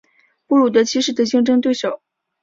[0.47, 2.01] 布鲁德七世的竞争对手。